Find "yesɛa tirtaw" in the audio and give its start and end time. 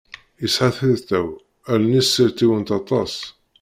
0.41-1.27